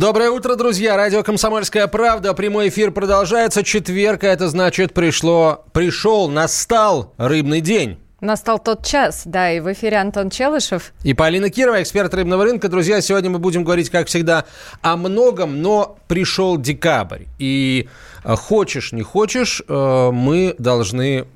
[0.00, 0.96] Доброе утро, друзья.
[0.96, 2.32] Радио «Комсомольская правда».
[2.32, 3.62] Прямой эфир продолжается.
[3.62, 7.98] Четверг, а это значит, пришло, пришел, настал рыбный день.
[8.22, 10.94] Настал тот час, да, и в эфире Антон Челышев.
[11.04, 12.68] И Полина Кирова, эксперт рыбного рынка.
[12.68, 14.46] Друзья, сегодня мы будем говорить, как всегда,
[14.80, 17.24] о многом, но пришел декабрь.
[17.38, 17.86] И
[18.24, 21.26] э, хочешь, не хочешь, э, мы должны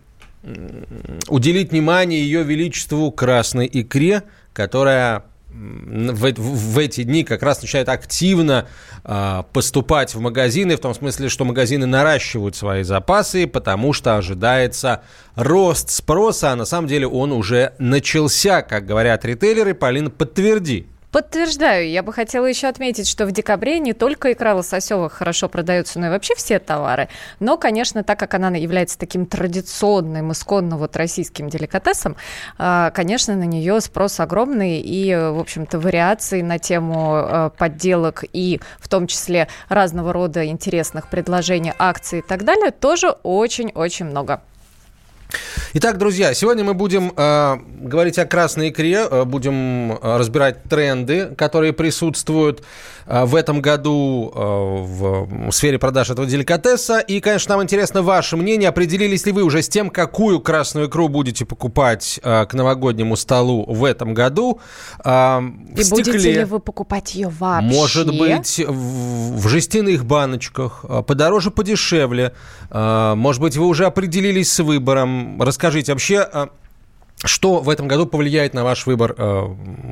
[1.29, 4.23] уделить внимание ее величеству красной икре,
[4.55, 8.67] которая в, в эти дни как раз начинают активно
[9.05, 15.03] э, поступать в магазины, в том смысле, что магазины наращивают свои запасы, потому что ожидается
[15.37, 19.75] рост спроса, а на самом деле он уже начался, как говорят ритейлеры.
[19.75, 20.89] Полина, подтверди.
[21.15, 21.89] Подтверждаю.
[21.89, 26.09] Я бы хотела еще отметить, что в декабре не только икра лососевых хорошо продается, но
[26.09, 27.09] и вообще все товары.
[27.39, 32.17] Но, конечно, так как она является таким традиционным, исконно вот российским деликатесом,
[32.59, 38.61] а, конечно, на нее спрос огромный и, в общем-то, вариации на тему а, подделок и
[38.81, 44.41] в том числе разного рода интересных предложений, акций и так далее тоже очень-очень много.
[45.75, 51.35] Итак, друзья, сегодня мы будем э, говорить о красной икре, э, будем э, разбирать тренды,
[51.37, 52.63] которые присутствуют
[53.07, 57.01] в этом году э, в сфере продаж этого деликатеса.
[57.01, 58.69] И, конечно, нам интересно ваше мнение.
[58.69, 63.65] Определились ли вы уже с тем, какую красную икру будете покупать э, к новогоднему столу
[63.67, 64.61] в этом году?
[65.05, 65.41] Э,
[65.77, 67.69] И стекле, будете ли вы покупать ее вообще?
[67.69, 72.33] Может быть, в, в жестяных баночках, подороже, подешевле.
[72.71, 75.43] Может быть, вы уже определились с выбором.
[75.43, 76.51] Расскажите Скажите, вообще а,
[77.25, 79.43] что в этом году повлияет на ваш выбор э,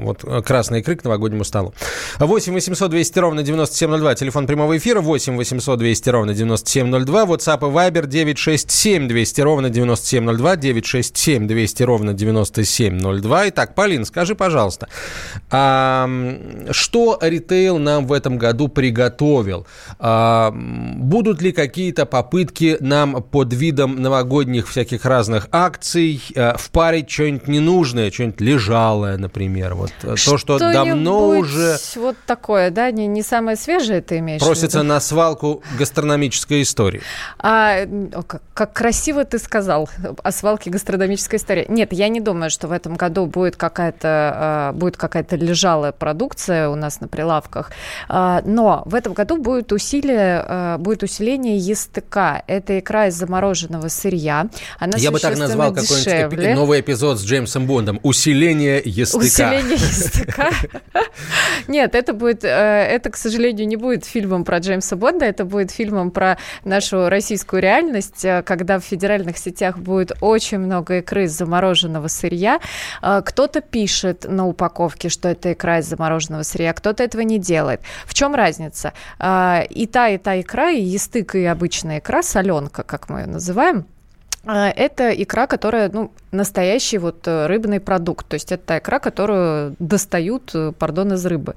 [0.03, 1.75] вот, красной икры к новогоднему столу?
[2.19, 7.73] 8 800 200 ровно 9702, телефон прямого эфира, 8 800 200 ровно 9702, WhatsApp и
[7.73, 13.49] Viber 967 200 ровно 9702, 967 200 ровно 9702.
[13.49, 14.89] Итак, Полин, скажи, пожалуйста,
[15.51, 16.09] а,
[16.71, 19.67] что ритейл нам в этом году приготовил?
[19.99, 27.49] А, будут ли какие-то попытки нам под видом новогодних всяких разных акций а, впарить что-нибудь
[27.49, 29.75] ненужное, что-нибудь лежалое, например.
[29.75, 31.77] Вот что то, что давно уже...
[31.97, 37.03] Вот такое, да, не, не самое свежее ты имеешь Просится на свалку гастрономической истории.
[37.39, 37.87] А,
[38.27, 39.89] как, как красиво ты сказал
[40.23, 41.67] о свалке гастрономической истории.
[41.69, 46.69] Нет, я не думаю, что в этом году будет какая-то а, будет какая-то лежалая продукция
[46.69, 47.71] у нас на прилавках.
[48.09, 52.43] А, но в этом году будет усилие, будет усиление естыка.
[52.47, 54.49] Это икра из замороженного сырья.
[54.79, 58.01] Она я бы так назвал какой-нибудь новый эпизод эпизод с Джеймсом Бондом.
[58.03, 59.25] Усиление естыка.
[59.25, 60.51] Усиление естыка.
[61.69, 65.71] Нет, это будет, э, это, к сожалению, не будет фильмом про Джеймса Бонда, это будет
[65.71, 71.33] фильмом про нашу российскую реальность, э, когда в федеральных сетях будет очень много икры из
[71.33, 72.61] замороженного сырья.
[73.03, 77.81] Э, кто-то пишет на упаковке, что это икра из замороженного сырья, кто-то этого не делает.
[78.07, 78.93] В чем разница?
[79.21, 83.81] И та, и та икра, и естык, и обычная икра, соленка, как мы ее называем,
[83.81, 84.02] а,
[84.45, 88.27] это икра, которая, ну, настоящий вот э, рыбный продукт.
[88.27, 91.55] То есть это та икра, которую достают, э, пардон, из рыбы.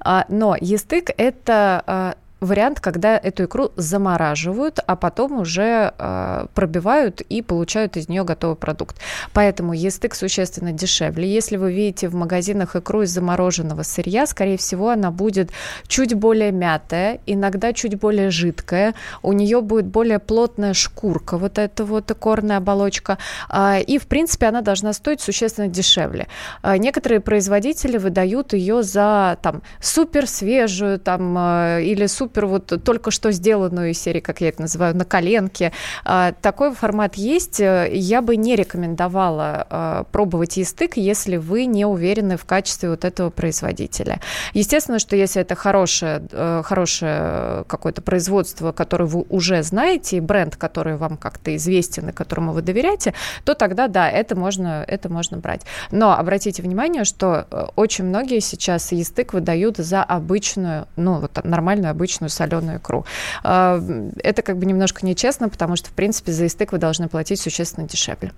[0.00, 2.14] А, но естык– это а,
[2.46, 8.56] вариант, когда эту икру замораживают, а потом уже э, пробивают и получают из нее готовый
[8.56, 8.96] продукт.
[9.32, 11.28] Поэтому естык существенно дешевле.
[11.28, 15.50] Если вы видите в магазинах икру из замороженного сырья, скорее всего, она будет
[15.86, 18.94] чуть более мятая, иногда чуть более жидкая.
[19.22, 23.18] У нее будет более плотная шкурка, вот эта вот икорная оболочка.
[23.50, 26.28] Э, и, в принципе, она должна стоить существенно дешевле.
[26.62, 32.84] Э, некоторые производители выдают ее за там супер свежую там, э, или супер супер вот
[32.84, 35.72] только что сделанную из серии, как я это называю, на коленке.
[36.04, 37.60] А, такой формат есть.
[37.60, 43.30] Я бы не рекомендовала а, пробовать естык, если вы не уверены в качестве вот этого
[43.30, 44.20] производителя.
[44.52, 50.56] Естественно, что если это хорошее, э, хорошее какое-то производство, которое вы уже знаете, и бренд,
[50.56, 53.14] который вам как-то известен и которому вы доверяете,
[53.44, 55.62] то тогда да, это можно, это можно брать.
[55.90, 61.90] Но обратите внимание, что э, очень многие сейчас естык выдают за обычную, ну вот нормальную
[61.90, 63.04] обычную обычную соленую икру.
[63.42, 63.80] А,
[64.22, 67.86] это как бы немножко нечестно, потому что, в принципе, за истык вы должны платить существенно
[67.86, 68.32] дешевле.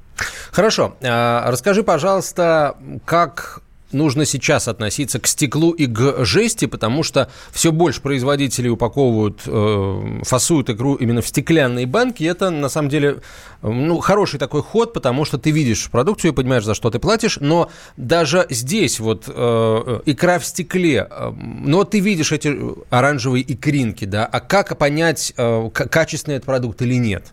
[0.50, 0.96] Хорошо.
[1.02, 3.62] А, расскажи, пожалуйста, как
[3.93, 10.23] нужно сейчас относиться к стеклу и к жести, потому что все больше производителей упаковывают, э,
[10.23, 12.23] фасуют икру именно в стеклянные банки.
[12.23, 13.19] И это, на самом деле,
[13.62, 17.38] ну, хороший такой ход, потому что ты видишь продукцию и понимаешь, за что ты платишь.
[17.40, 22.56] Но даже здесь вот э, икра в стекле, э, но ты видишь эти
[22.91, 27.32] оранжевые икринки, да, а как понять, э, качественный этот продукт или нет?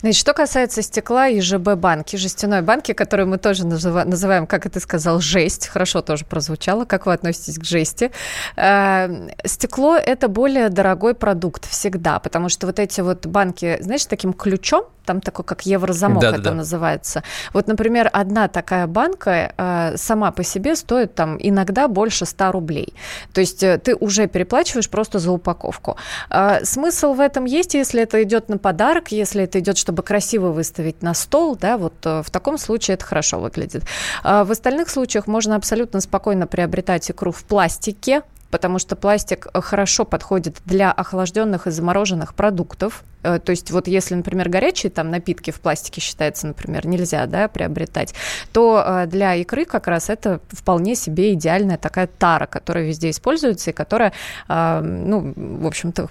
[0.00, 5.20] Значит, что касается стекла и ЖБ-банки, жестяной банки, которую мы тоже называем, как ты сказал,
[5.20, 8.10] жесть, хорошо тоже прозвучало, как вы относитесь к жести.
[8.56, 14.32] Э, стекло– это более дорогой продукт всегда, потому что вот эти вот банки, знаешь, таким
[14.32, 17.22] ключом там такой, как еврозамок да, это да, называется.
[17.54, 22.92] Вот, например, одна такая банка э, сама по себе стоит там иногда больше 100 рублей.
[23.32, 25.96] То есть э, ты уже переплачиваешь просто за упаковку.
[26.28, 30.52] Э, смысл в этом есть, если это идет на подарок, если это идет, чтобы красиво
[30.52, 33.84] выставить на стол, да, вот э, в таком случае это хорошо выглядит.
[34.22, 39.60] Э, в остальных случаях можно абсолютно спокойно приобретать икру в пластике, потому что пластик э,
[39.60, 43.04] хорошо подходит для охлажденных и замороженных продуктов.
[43.22, 47.48] Э, то есть вот если, например, горячие там напитки в пластике считается, например, нельзя да,
[47.48, 48.14] приобретать,
[48.52, 53.70] то э, для икры как раз это вполне себе идеальная такая тара, которая везде используется
[53.70, 54.12] и которая,
[54.48, 56.08] ну, в общем-то,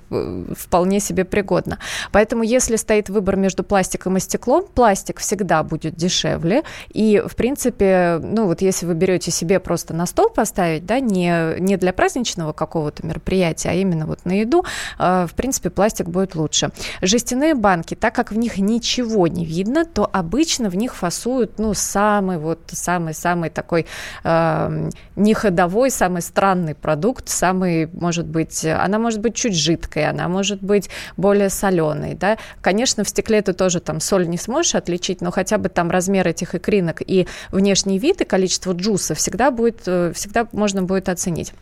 [0.56, 1.80] вполне себе пригодна.
[2.12, 6.64] Поэтому если стоит выбор между пластиком и стеклом, пластик всегда будет дешевле.
[6.90, 11.60] И, в принципе, ну вот если вы берете себе просто на стол поставить, да, не,
[11.60, 14.66] не для праздничного праздничного какого-то мероприятия, а именно вот на еду,
[15.00, 16.72] э, в принципе, пластик будет лучше.
[17.02, 21.74] Жестяные банки, так как в них ничего не видно, то обычно в них фасуют, ну,
[21.74, 23.86] самый вот, самый-самый такой
[24.24, 30.64] э, неходовой, самый странный продукт, самый, может быть, она может быть чуть жидкой, она может
[30.64, 32.38] быть более соленой, да.
[32.62, 36.28] Конечно, в стекле ты тоже там соль не сможешь отличить, но хотя бы там размер
[36.28, 41.54] этих икринок и внешний вид и количество джуса всегда будет, э, всегда можно будет оценить.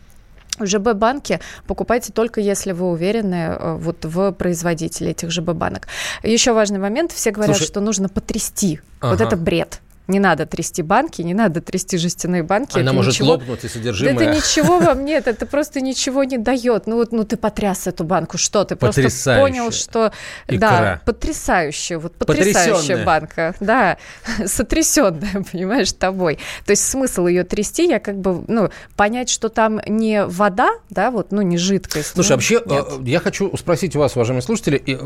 [0.59, 5.87] В ЖБ-банке покупайте только если вы уверены э, вот в производителе этих ЖБ-банок.
[6.21, 7.11] Еще важный момент.
[7.11, 8.79] Все говорят, Слушай, что нужно потрясти.
[8.99, 9.11] Ага.
[9.11, 9.81] Вот это бред.
[10.07, 12.73] Не надо трясти банки, не надо трясти жестяные банки.
[12.73, 13.29] Она это может ничего...
[13.29, 14.15] лопнуть и содержимое.
[14.15, 16.87] это ничего вам нет, это просто ничего не дает.
[16.87, 19.03] Ну вот, ну ты потряс эту банку, что ты просто
[19.39, 20.11] понял, что
[20.47, 20.57] Икра.
[20.57, 23.97] да, потрясающая, вот потрясающая банка, да,
[24.45, 26.37] сотрясенная, понимаешь, тобой.
[26.65, 31.11] То есть смысл ее трясти, я как бы, ну понять, что там не вода, да,
[31.11, 32.11] вот, ну не жидкость.
[32.13, 32.85] Слушай, ну, вообще, нет.
[32.89, 34.97] Э, я хочу спросить у вас, уважаемые слушатели, э,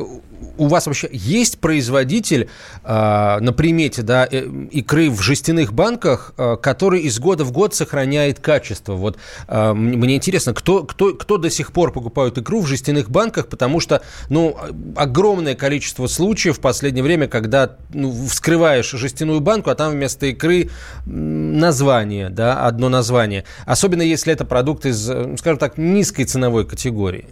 [0.57, 2.49] у вас вообще есть производитель
[2.83, 7.75] э, на примете, да, и икры в жестяных банках, э, который из года в год
[7.75, 8.93] сохраняет качество.
[8.93, 9.17] Вот
[9.47, 13.81] э, мне интересно, кто, кто, кто до сих пор покупает икру в жестяных банках, потому
[13.81, 14.55] что, ну,
[14.95, 20.69] огромное количество случаев в последнее время, когда ну, вскрываешь жестяную банку, а там вместо икры
[21.05, 23.43] название, да, одно название.
[23.65, 27.27] Особенно если это продукт из, э, скажем так, низкой ценовой категории.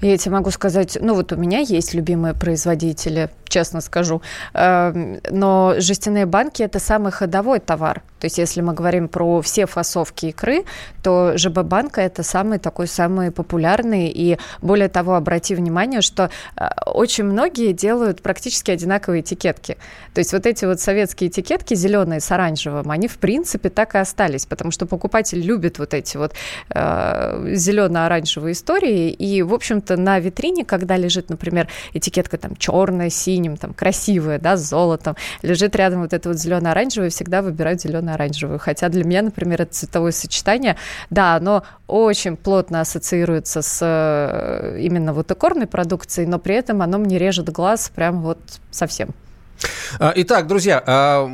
[0.00, 4.22] Я тебе могу сказать, ну вот у меня есть любимые производители, честно скажу,
[4.54, 8.02] эм, но жестяные банки– это самый ходовой товар.
[8.20, 10.64] То есть если мы говорим про все фасовки икры,
[11.02, 14.08] то ЖБ-банка– это самый такой самый популярный.
[14.08, 19.78] И более того, обрати внимание, что э, очень многие делают практически одинаковые этикетки.
[20.14, 23.98] То есть вот эти вот советские этикетки, зеленые с оранжевым, они в принципе так и
[23.98, 26.34] остались, потому что покупатель любит вот эти вот
[26.74, 29.10] э, зелено-оранжевые истории.
[29.10, 34.56] И, в общем-то, на витрине, когда лежит, например, этикетка там черная, синим, там красивая, да,
[34.56, 38.58] с золотом, лежит рядом вот это вот зелено-оранжевое, всегда выбирают зеленое зелено-оранжевую.
[38.58, 40.76] Хотя для меня, например, это цветовое сочетание,
[41.10, 46.98] да, оно очень плотно ассоциируется с э, именно вот икорной продукцией, но при этом оно
[46.98, 48.38] мне режет глаз прям вот
[48.70, 49.10] совсем.
[49.98, 51.30] А, итак, друзья, а,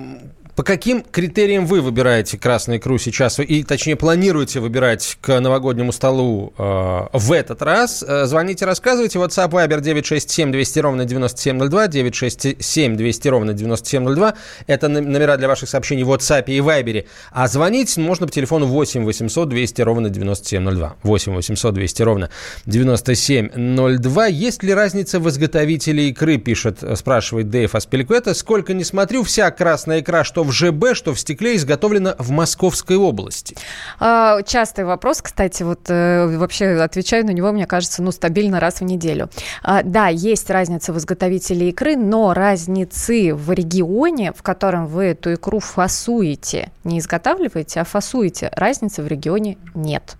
[0.56, 6.54] по каким критериям вы выбираете красную икру сейчас, и точнее планируете выбирать к новогоднему столу
[6.56, 8.02] э, в этот раз?
[8.02, 9.18] Э, звоните, рассказывайте.
[9.18, 14.34] WhatsApp Viber 967 200 ровно 9702, 967 200 ровно 9702.
[14.66, 17.04] Это номера для ваших сообщений в WhatsApp и Viber.
[17.32, 20.96] А звонить можно по телефону 8 800 200 ровно 9702.
[21.02, 22.30] 8 800 200 ровно
[22.64, 24.26] 9702.
[24.28, 28.32] Есть ли разница в изготовителе икры, пишет, спрашивает Дэйв Аспелькуэта.
[28.32, 32.96] Сколько не смотрю, вся красная икра, что в ЖБ, что в стекле изготовлено в Московской
[32.96, 33.56] области?
[33.98, 38.80] А, частый вопрос, кстати, вот э, вообще отвечаю на него, мне кажется, ну, стабильно раз
[38.80, 39.28] в неделю.
[39.62, 45.34] А, да, есть разница в изготовителе икры, но разницы в регионе, в котором вы эту
[45.34, 50.16] икру фасуете, не изготавливаете, а фасуете, разницы в регионе нет.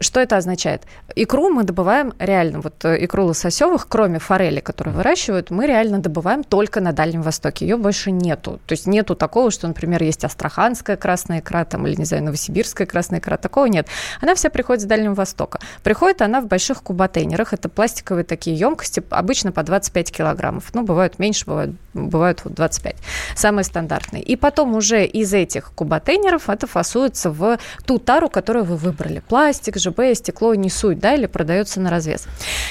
[0.00, 0.82] Что это означает?
[1.14, 6.42] Икру мы добываем реально, вот э, икру лососевых, кроме форели, которую выращивают, мы реально добываем
[6.42, 7.66] только на Дальнем Востоке.
[7.66, 8.60] Ее больше нету.
[8.66, 12.86] То есть нету такого, что, например, есть астраханская красная икра, там, или, не знаю, новосибирская
[12.86, 13.36] красная икра.
[13.36, 13.86] Такого нет.
[14.20, 15.60] Она вся приходит с Дальнего Востока.
[15.82, 17.52] Приходит она в больших кубатейнерах.
[17.52, 20.74] Это пластиковые такие емкости, обычно по 25 килограммов.
[20.74, 22.96] Ну, бывают меньше, бывают, бывают вот 25.
[23.36, 24.22] Самые стандартные.
[24.22, 29.78] И потом уже из этих кубатейнеров это фасуется в ту тару, которую вы выбрали пластик,
[29.78, 32.26] ЖБ, стекло не суть, да, или продается на развес.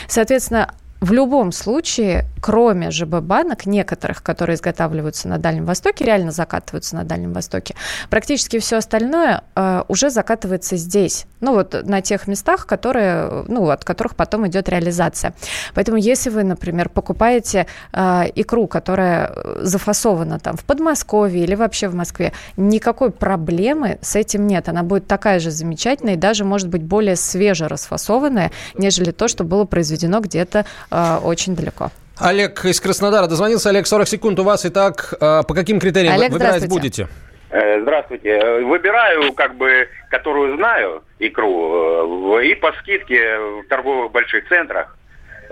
[0.07, 7.03] Соответственно, в любом случае, кроме ЖБ-банок, некоторых, которые изготавливаются на Дальнем Востоке, реально закатываются на
[7.03, 7.75] Дальнем Востоке,
[8.09, 11.25] практически все остальное э, уже закатывается здесь.
[11.41, 15.33] Ну вот на тех местах, которые, ну, от которых потом идет реализация.
[15.73, 21.95] Поэтому если вы, например, покупаете э, икру, которая зафасована там в Подмосковье или вообще в
[21.95, 24.69] Москве, никакой проблемы с этим нет.
[24.69, 29.43] Она будет такая же замечательная и даже, может быть, более свеже расфасованная, нежели то, что
[29.43, 31.89] было произведено где-то э, очень далеко.
[32.19, 33.69] Олег из Краснодара дозвонился.
[33.69, 34.65] Олег, 40 секунд у вас.
[34.65, 37.07] Итак, э, по каким критериям Олег, вы выбирать будете?
[37.49, 38.61] Э, здравствуйте.
[38.61, 44.95] Выбираю, как бы, которую знаю, икру, и по скидке в торговых больших центрах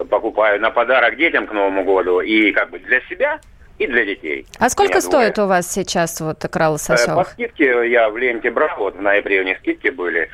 [0.10, 2.22] покупаю на подарок детям к Новому году.
[2.22, 3.40] И как бы для себя
[3.82, 4.46] и для детей.
[4.60, 7.28] А сколько стоит у вас сейчас вот икра лососевых?
[7.28, 10.30] По скидке я в ленте брал, вот в ноябре у них скидки были,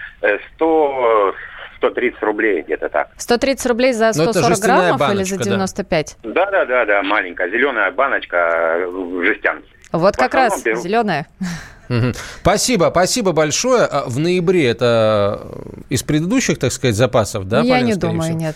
[0.56, 1.34] 100
[1.78, 3.10] 130 рублей, где-то так.
[3.18, 6.18] 130 рублей за 140 граммов баночка, или за 95?
[6.24, 6.52] Да.
[6.52, 9.68] да, да, да, маленькая, зеленая баночка в жестянке.
[9.92, 10.82] Вот в как раз беру...
[10.82, 11.28] зеленая.
[12.42, 13.86] Спасибо, спасибо большое.
[13.86, 15.48] А в ноябре это
[15.90, 17.62] из предыдущих, так сказать, запасов, да?
[17.62, 18.38] Я Полин, не думаю, всего?
[18.38, 18.56] нет.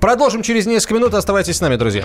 [0.00, 1.14] Продолжим через несколько минут.
[1.14, 2.04] Оставайтесь с нами, друзья.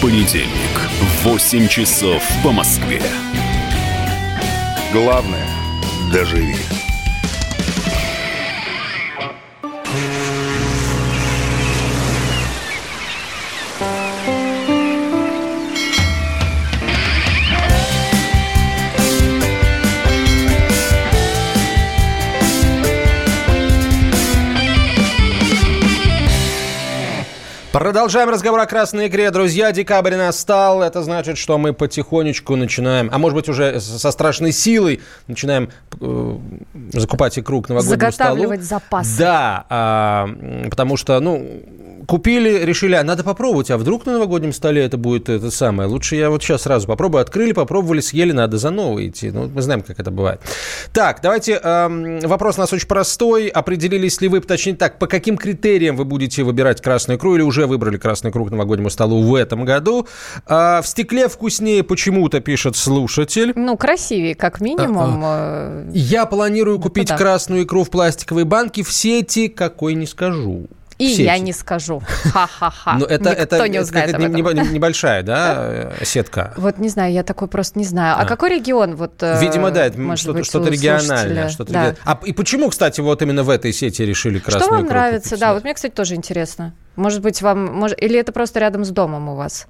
[0.00, 3.02] понедельник в 8 часов по Москве.
[4.92, 5.46] Главное–
[6.12, 6.56] доживи.
[27.80, 29.30] Продолжаем разговор о красной игре.
[29.30, 30.82] Друзья, декабрь настал.
[30.82, 36.36] Это значит, что мы потихонечку начинаем, а может быть уже со страшной силой начинаем э,
[36.92, 38.82] закупать икру к новогоднему Заготавливать столу.
[38.82, 39.18] запасы.
[39.18, 40.28] Да, а,
[40.68, 41.62] потому что, ну,
[42.10, 45.88] купили, решили, а надо попробовать, а вдруг на новогоднем столе это будет это самое.
[45.88, 47.22] Лучше я вот сейчас сразу попробую.
[47.22, 49.30] Открыли, попробовали, съели, надо за новое идти.
[49.30, 50.40] Ну, мы знаем, как это бывает.
[50.92, 53.46] Так, давайте, эм, вопрос у нас очень простой.
[53.46, 57.68] Определились ли вы, точнее так, по каким критериям вы будете выбирать красную икру или уже
[57.68, 60.08] выбрали красный круг новогоднему столу в этом году?
[60.48, 63.52] Э, в стекле вкуснее почему-то, пишет слушатель.
[63.54, 65.20] Ну, красивее, как минимум.
[65.22, 65.90] А, а.
[65.92, 70.66] Я планирую купить красную икру в пластиковой банке в сети, какой не скажу.
[71.00, 72.02] И я не скажу.
[72.32, 72.92] Ха-ха-ха.
[72.92, 76.52] Но ну, это, Никто это, не узнает это небольшая, да, сетка?
[76.56, 78.16] Вот не знаю, я такой просто не знаю.
[78.18, 78.24] А, а.
[78.26, 78.96] какой регион?
[78.96, 81.48] Вот, э, Видимо, да, что-то, что региональное.
[81.48, 81.94] Что-то да.
[82.04, 85.38] А и почему, кстати, вот именно в этой сети решили красную Что вам нравится?
[85.38, 86.74] Да, вот мне, кстати, тоже интересно.
[86.96, 87.66] Может быть, вам...
[87.66, 88.02] Может...
[88.02, 89.66] Или это просто рядом с домом у вас?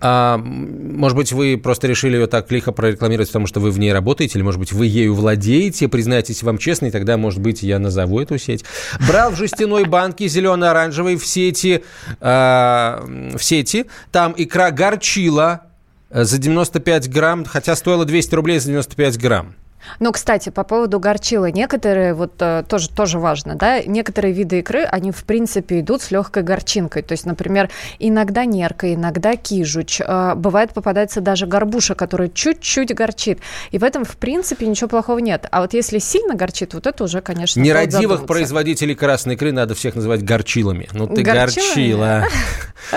[0.00, 3.92] А, может быть, вы просто решили ее так лихо прорекламировать, потому что вы в ней
[3.92, 7.78] работаете, или, может быть, вы ею владеете, признайтесь вам честно, и тогда, может быть, я
[7.78, 8.64] назову эту сеть.
[9.06, 11.84] Брал в жестяной банке зелено-оранжевой в сети,
[12.20, 13.04] а,
[13.36, 15.62] в сети, там икра горчила
[16.10, 19.54] за 95 грамм, хотя стоила 200 рублей за 95 грамм.
[19.98, 21.50] Ну, кстати, по поводу горчила.
[21.50, 26.10] Некоторые, вот э, тоже, тоже важно, да, некоторые виды икры, они, в принципе, идут с
[26.10, 27.02] легкой горчинкой.
[27.02, 30.00] То есть, например, иногда нерка, иногда кижуч.
[30.00, 33.40] Э, бывает попадается даже горбуша, которая чуть-чуть горчит.
[33.70, 35.46] И в этом, в принципе, ничего плохого нет.
[35.50, 39.94] А вот если сильно горчит, вот это уже, конечно, Нерадивых производителей красной икры надо всех
[39.94, 40.88] называть горчилами.
[40.92, 42.24] Ну, ты горчила.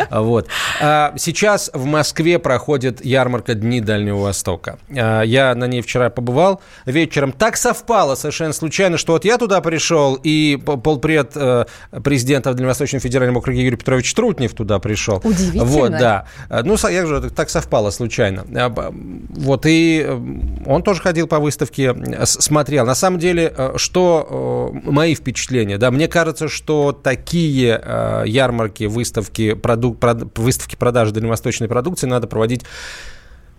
[0.10, 0.48] Вот.
[0.82, 4.80] А, сейчас в Москве проходит ярмарка Дни Дальнего Востока.
[4.90, 7.32] А, я на ней вчера побывал вечером.
[7.32, 11.66] Так совпало совершенно случайно, что вот я туда пришел, и полпред э,
[12.04, 15.22] президента в Дальневосточном федеральном округе Юрий Петрович Трутнев туда пришел.
[15.24, 15.66] Удивительно.
[15.66, 16.28] Вот, да.
[16.50, 18.46] Ну, я же так совпало случайно.
[18.56, 18.92] А,
[19.30, 20.20] вот, и э,
[20.66, 22.86] он тоже ходил по выставке, смотрел.
[22.86, 29.98] На самом деле, э, что мои впечатления, да, мне кажется, что такие ярмарки, выставки, продук,
[30.36, 32.64] выставки продажи дальневосточной продукции надо проводить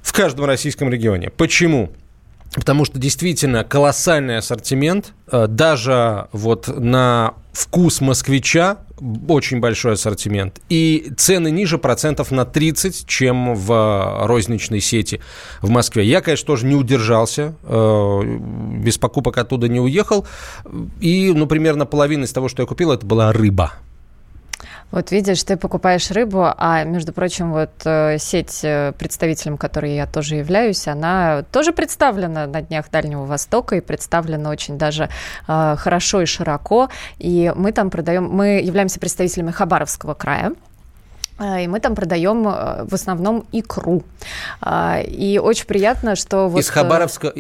[0.03, 1.31] в каждом российском регионе.
[1.31, 1.91] Почему?
[2.55, 8.79] Потому что действительно колоссальный ассортимент, э, даже вот на вкус москвича
[9.29, 10.61] очень большой ассортимент.
[10.69, 15.21] И цены ниже процентов на 30, чем в розничной сети
[15.63, 16.05] в Москве.
[16.05, 18.39] Я, конечно, тоже не удержался, э,
[18.79, 20.27] без покупок оттуда не уехал.
[21.01, 23.73] И, ну, примерно половина из того, что я купил, это была рыба.
[24.95, 30.07] Вот видишь, ты покупаешь рыбу, а, между прочим, вот э, сеть, э, представителем которой я
[30.07, 35.11] тоже являюсь, она тоже представлена на Днях Дальнего Востока и представлена очень даже
[35.49, 36.91] э, хорошо и широко.
[37.19, 40.53] И мы там продаем, мы являемся представителями Хабаровского края.
[41.41, 44.05] И мы там продаем в основном икру.
[44.65, 46.61] И очень приятно, что вот...
[46.61, 47.33] Из Хабаровского,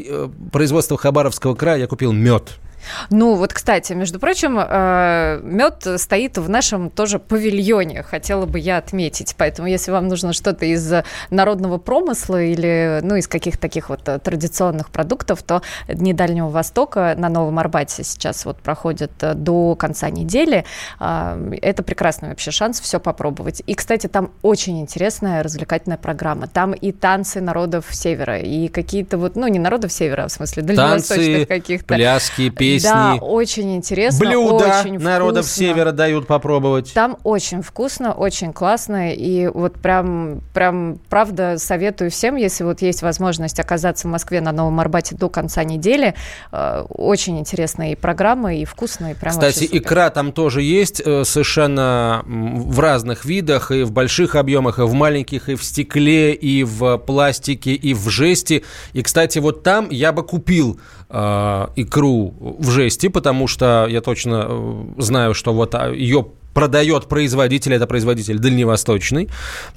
[0.50, 2.58] производства Хабаровского края я купил мед.
[3.11, 8.79] Ну, вот, кстати, между прочим, э, мед стоит в нашем тоже павильоне, хотела бы я
[8.79, 9.35] отметить.
[9.37, 10.93] Поэтому, если вам нужно что-то из
[11.31, 17.14] народного промысла или, ну, из каких-то таких вот э, традиционных продуктов, то Дни Дальнего Востока
[17.17, 20.64] на Новом Арбате сейчас вот проходят э, до конца недели.
[20.99, 23.62] Это прекрасный вообще шанс все попробовать.
[23.67, 26.47] И, кстати, там очень интересная развлекательная программа.
[26.47, 30.62] Там и танцы народов Севера, и какие-то вот, ну, не народов Севера, а в смысле
[30.62, 31.95] дальневосточных каких-то.
[31.95, 32.88] пляски, песни песни.
[32.88, 34.26] Да, очень интересно.
[34.26, 35.64] Блюда очень народов вкусно.
[35.64, 36.93] севера дают попробовать.
[36.93, 39.12] Там очень вкусно, очень классно.
[39.12, 44.52] И вот прям, прям, правда, советую всем, если вот есть возможность оказаться в Москве на
[44.52, 46.14] Новом Арбате до конца недели.
[46.52, 49.14] Э, очень интересные программы, и вкусные.
[49.14, 54.78] Прям Кстати, икра там тоже есть э, совершенно в разных видах, и в больших объемах,
[54.78, 58.64] и в маленьких, и в стекле, и в пластике, и в жести.
[58.93, 60.81] И, кстати, вот там я бы купил
[61.76, 67.75] икру в жести, потому что я точно э, знаю, что вот а, ее продает производитель,
[67.75, 69.28] это производитель дальневосточный.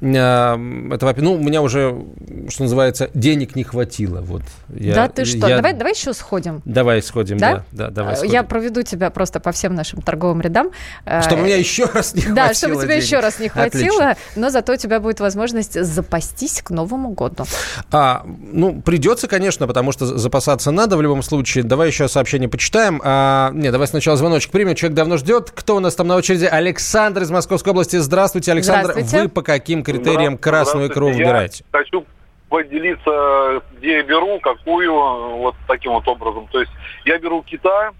[0.01, 0.57] А,
[0.93, 2.05] это, ну, у меня уже,
[2.49, 4.21] что называется, денег не хватило.
[4.21, 4.43] Вот.
[4.69, 5.57] Я, да ты что, я...
[5.57, 6.61] давай, давай еще сходим.
[6.65, 7.65] Давай сходим, да?
[7.71, 8.33] Да, да давай э, сходим.
[8.33, 10.69] Я проведу тебя просто по всем нашим торговым рядам.
[11.05, 13.03] Э, чтобы меня еще раз не хватило Да, чтобы тебя денег.
[13.03, 14.17] еще раз не хватило, Отлично.
[14.35, 17.45] но зато у тебя будет возможность запастись к Новому году.
[17.91, 21.63] А, ну, придется, конечно, потому что запасаться надо в любом случае.
[21.63, 23.01] Давай еще сообщение почитаем.
[23.03, 24.75] А, нет, давай сначала звоночек примем.
[24.75, 25.51] Человек давно ждет.
[25.51, 26.45] Кто у нас там на очереди?
[26.45, 27.95] Олег Александр из Московской области.
[27.95, 28.91] Здравствуйте, Александр.
[28.91, 29.23] Здравствуйте.
[29.23, 31.63] Вы по каким критериям красную икру выбираете?
[31.71, 32.05] Я хочу
[32.49, 36.47] поделиться, где я беру, какую, вот таким вот образом.
[36.51, 36.71] То есть
[37.05, 37.91] я беру кита,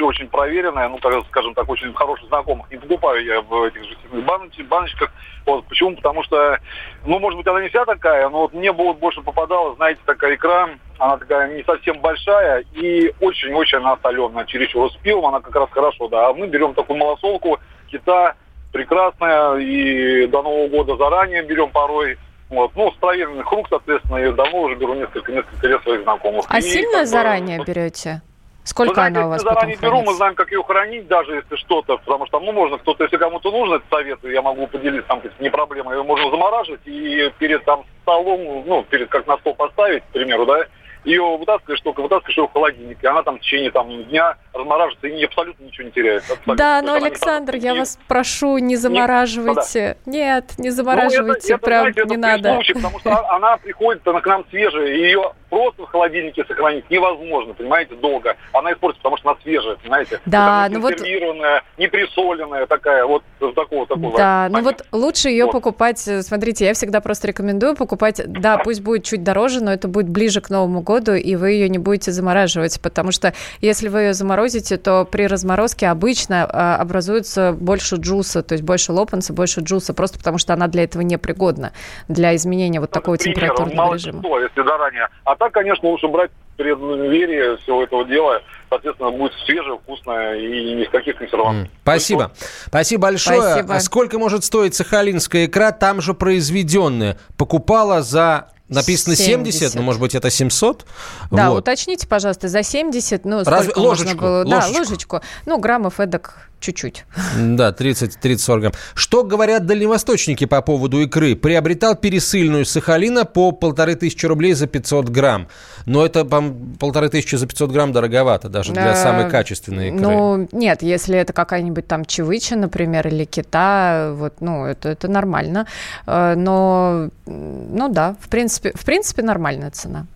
[0.00, 2.68] очень проверенная, ну, скажем так, очень хороших знакомых.
[2.72, 4.24] Не покупаю я в этих жестяных
[4.68, 5.12] баночках.
[5.46, 5.94] Вот, почему?
[5.94, 6.58] Потому что,
[7.06, 10.00] ну, может быть, она не вся такая, но вот мне бы вот больше попадала, знаете,
[10.04, 14.44] такая икра, она такая не совсем большая и очень-очень она соленая.
[14.46, 16.28] Чересчур с пивом она как раз хорошо, да.
[16.28, 17.60] А мы берем такую малосолку,
[17.92, 18.34] кита,
[18.72, 22.18] прекрасная, и до Нового года заранее берем порой.
[22.48, 22.72] Вот.
[22.74, 26.44] Ну, с проверенных рук, соответственно, я давно уже беру несколько, несколько лет своих знакомых.
[26.48, 28.22] А и, сильно как заранее бы, берете?
[28.64, 31.56] Сколько знаете, она у вас заранее потом беру, мы знаем, как ее хранить, даже если
[31.56, 35.22] что-то, потому что, ну, можно кто-то, если кому-то нужно это советую, я могу поделиться, там,
[35.40, 40.04] не проблема, ее можно замораживать и перед там столом, ну, перед как на стол поставить,
[40.04, 40.66] к примеру, да,
[41.04, 43.08] ее вытаскиваешь, только вытаскиваешь ее в холодильнике.
[43.08, 46.22] Она там в течение там, дня размораживается и абсолютно ничего не теряет.
[46.22, 46.56] Абсолютно.
[46.56, 49.96] Да, но, Александр, я вас прошу, не замораживайте.
[50.06, 52.54] Не, Нет, не замораживайте, ну, это, прям это, знаете, не надо.
[52.54, 56.88] Случай, потому что она приходит она к нам свежая, и ее просто в холодильнике сохранить
[56.90, 58.36] невозможно, понимаете, долго.
[58.52, 60.20] Она испортится, потому что она свежая, понимаете.
[60.26, 61.00] Да, ну вот...
[61.00, 63.22] не присоленная такая, вот
[63.54, 64.16] такого, такого.
[64.16, 65.52] Да, ну вот лучше ее вот.
[65.52, 70.08] покупать, смотрите, я всегда просто рекомендую покупать, да, пусть будет чуть дороже, но это будет
[70.08, 74.14] ближе к Новому году, и вы ее не будете замораживать, потому что если вы ее
[74.14, 79.94] заморозите, то при разморозке обычно а, образуется больше джуса, то есть больше лопанца, больше джуса,
[79.94, 81.72] просто потому что она для этого не пригодна,
[82.08, 84.22] для изменения вот такого температурного режима.
[84.40, 85.08] Если заранее.
[85.24, 90.84] А так, конечно, лучше брать преддверие всего этого дела, соответственно, будет свежее, вкусное и ни
[90.84, 91.68] в каких консервантов.
[91.68, 91.76] Mm.
[91.82, 92.32] Спасибо.
[92.66, 93.40] Спасибо большое.
[93.40, 93.74] Спасибо.
[93.74, 97.18] А сколько может стоить сахалинская икра, там же произведенная?
[97.36, 100.86] Покупала за Написано 70, 70 но, может быть, это 700?
[101.30, 101.60] Да, вот.
[101.60, 103.72] уточните, пожалуйста, за 70, ну, Разве...
[103.76, 104.44] ложечку, было?
[104.44, 104.50] Ложечку.
[104.50, 105.20] Да, ложечку.
[105.46, 107.04] Ну, граммов эдак чуть-чуть.
[107.36, 108.72] Да, 30-40 грамм.
[108.94, 111.36] Что говорят дальневосточники по поводу икры?
[111.36, 115.48] Приобретал пересыльную сахалина по полторы тысячи рублей за 500 грамм.
[115.86, 120.00] Но это полторы тысячи за 500 грамм дороговато даже для самой качественной икры.
[120.00, 125.66] Ну, нет, если это какая-нибудь там чевыча, например, или кита, вот, ну, это, это нормально.
[126.06, 130.06] Э, но, ну да, в принципе, в принципе, нормальная цена.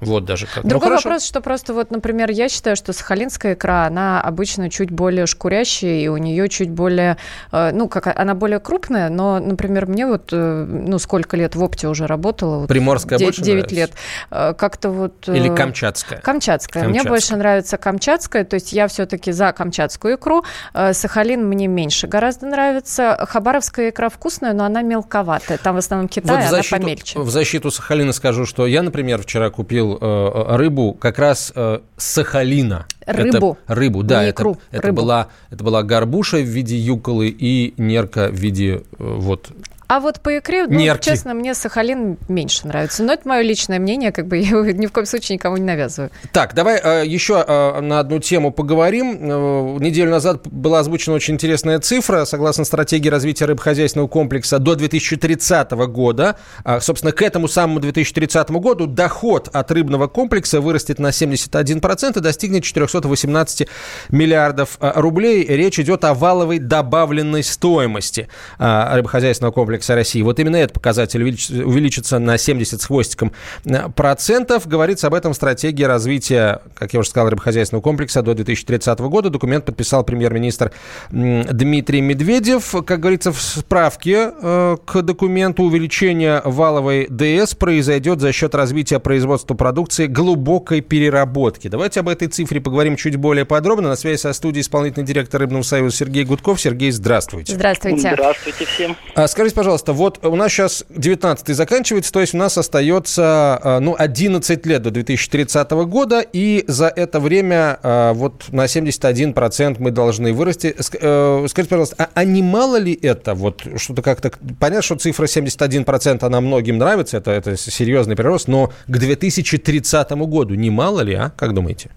[0.00, 0.64] Вот даже как.
[0.64, 4.90] Другой ну, вопрос, что просто вот, например, я считаю, что сахалинская икра, она обычно чуть
[4.90, 7.18] более шкурящая, и у нее чуть более,
[7.52, 11.62] э, ну, как она более крупная, но, например, мне вот, э, ну, сколько лет в
[11.62, 12.60] опте уже работала.
[12.60, 13.92] Вот Приморская 9, больше 9 лет.
[14.30, 15.28] Э, как-то вот...
[15.28, 16.20] Или камчатская?
[16.20, 16.88] Камчатская.
[16.88, 20.44] Мне больше нравится камчатская, то есть я все-таки за камчатскую икру.
[20.92, 23.26] Сахалин мне меньше гораздо нравится.
[23.28, 25.58] Хабаровская икра вкусная, но она мелковатая.
[25.58, 27.18] Там в основном Китай, вот защиту, она помельче.
[27.18, 32.04] В защиту Сахалина скажу, что я, например, вчера купил э, рыбу как раз э, с
[32.04, 32.86] Сахалина.
[33.06, 33.58] Рыбу.
[33.64, 34.24] Это, рыбу, да.
[34.24, 38.74] Не икру, это, это, была, это была горбуша в виде юколы и нерка в виде
[38.74, 39.50] э, вот
[39.90, 41.06] а вот по икре, ну, Нерки.
[41.06, 43.02] честно, мне Сахалин меньше нравится.
[43.02, 45.64] Но это мое личное мнение, как бы я его ни в коем случае никому не
[45.64, 46.12] навязываю.
[46.32, 49.18] Так, давай э, еще э, на одну тему поговорим.
[49.20, 52.24] Э, неделю назад была озвучена очень интересная цифра.
[52.24, 58.86] Согласно стратегии развития рыбохозяйственного комплекса до 2030 года, э, собственно, к этому самому 2030 году
[58.86, 63.66] доход от рыбного комплекса вырастет на 71% и достигнет 418
[64.10, 65.44] миллиардов э, рублей.
[65.44, 68.28] Речь идет о валовой добавленной стоимости
[68.60, 70.22] э, рыбохозяйственного комплекса индекса России.
[70.22, 73.32] Вот именно этот показатель увеличится на 70 с хвостиком
[73.64, 74.66] э, процентов.
[74.66, 79.30] Говорится об этом стратегии развития, как я уже сказал, рыбохозяйственного комплекса до 2030 года.
[79.30, 80.72] Документ подписал премьер-министр
[81.10, 82.74] Дмитрий Медведев.
[82.86, 89.54] Как говорится в справке э, к документу, увеличение валовой ДС произойдет за счет развития производства
[89.54, 91.68] продукции глубокой переработки.
[91.68, 93.88] Давайте об этой цифре поговорим чуть более подробно.
[93.88, 96.60] На связи со студией исполнительный директор Рыбного союза Сергей Гудков.
[96.60, 97.54] Сергей, здравствуйте.
[97.54, 98.10] Здравствуйте.
[98.12, 98.96] Здравствуйте всем.
[99.14, 103.60] А, скажите, пожалуйста, пожалуйста, вот у нас сейчас 19-й заканчивается, то есть у нас остается,
[103.62, 109.76] э, ну, 11 лет до 2030 года, и за это время э, вот на 71%
[109.78, 110.74] мы должны вырасти.
[111.00, 113.34] Э, скажите, пожалуйста, а, а не мало ли это?
[113.34, 114.32] Вот что-то как-то...
[114.58, 120.56] Понятно, что цифра 71% она многим нравится, это, это серьезный прирост, но к 2030 году
[120.56, 121.30] не мало ли, а?
[121.36, 121.90] Как думаете?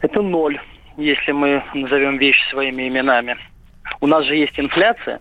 [0.00, 0.60] Это ноль,
[0.96, 3.36] если мы назовем вещи своими именами.
[4.00, 5.18] У нас же есть инфляция.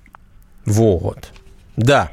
[0.67, 1.31] Вот.
[1.77, 2.11] Да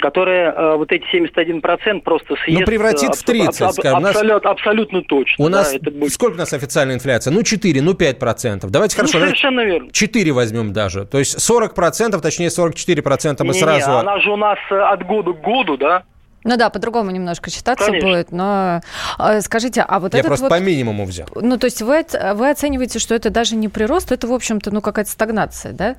[0.00, 2.60] которая э, вот эти 71% просто съест...
[2.60, 4.06] Ну, превратит в 30, аб- скажем.
[4.06, 4.52] Абсолют, нас...
[4.52, 5.44] Абсолютно точно.
[5.44, 5.74] У да, нас...
[5.74, 6.12] Это будет...
[6.12, 7.32] Сколько у нас официальная инфляция?
[7.32, 8.68] Ну, 4, ну, 5%.
[8.70, 9.18] Давайте ну, хорошо.
[9.18, 9.90] совершенно верно.
[9.90, 11.04] 4 возьмем даже.
[11.04, 13.90] То есть 40%, точнее 44% мы не, сразу...
[13.90, 16.04] Не, она же у нас э, от года к году, да?
[16.44, 18.08] Ну да, по-другому немножко считаться Конечно.
[18.08, 18.80] будет, но
[19.18, 21.26] э, скажите, а вот Я этот просто вот, по минимуму взял.
[21.34, 24.80] Ну то есть вы, вы оцениваете, что это даже не прирост, это, в общем-то, ну
[24.80, 25.96] какая-то стагнация, да?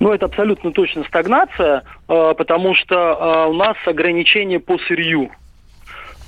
[0.00, 5.30] Ну, это абсолютно точно стагнация, э, потому что э, у нас ограничения по сырью.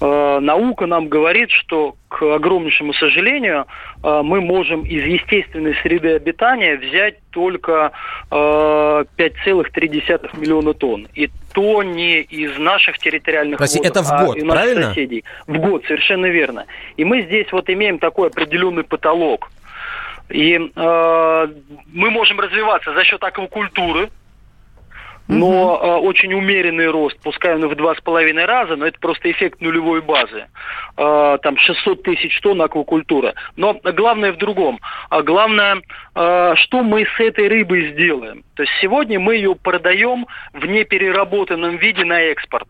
[0.01, 3.67] Э, наука нам говорит, что, к огромнейшему сожалению,
[4.03, 7.91] мы можем из естественной среды обитания взять только
[8.31, 11.09] 5,3 миллиона тонн.
[11.15, 14.81] И то не из наших территориальных Прости, вод, это в год, а из правильно?
[14.81, 15.25] наших соседей.
[15.49, 16.67] В год, совершенно верно.
[16.97, 19.51] И мы здесь вот имеем такой определенный потолок.
[20.31, 21.47] И э,
[21.87, 24.11] мы можем развиваться за счет аквакультуры,
[25.29, 25.87] но угу.
[25.87, 29.61] э, очень умеренный рост, пускай он в два с половиной раза, но это просто эффект
[29.61, 30.47] нулевой базы.
[30.97, 33.35] Э, там 600 тысяч тонн аквакультуры.
[33.57, 34.81] Но главное в другом.
[35.11, 35.83] А главное,
[36.15, 38.43] э, что мы с этой рыбой сделаем.
[38.55, 42.69] То есть сегодня мы ее продаем в непереработанном виде на экспорт.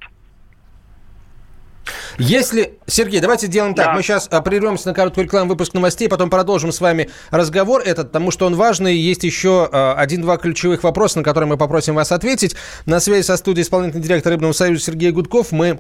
[2.19, 3.87] Если, Сергей, давайте сделаем так.
[3.87, 3.93] Да.
[3.93, 8.09] Мы сейчас а, прервемся на короткую рекламу, выпуск новостей, потом продолжим с вами разговор этот,
[8.09, 8.97] потому что он важный.
[8.97, 12.57] Есть еще а, один-два ключевых вопроса, на которые мы попросим вас ответить.
[12.87, 15.53] На связи со студией исполнительный директор Рыбного союза Сергей Гудков.
[15.53, 15.79] Мы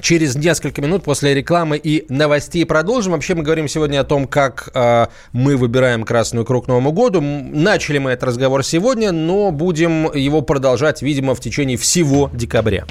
[0.00, 3.12] Через несколько минут после рекламы и новостей продолжим.
[3.12, 7.20] Вообще мы говорим сегодня о том, как э, мы выбираем красную к Новому году.
[7.20, 12.86] Начали мы этот разговор сегодня, но будем его продолжать, видимо, в течение всего декабря.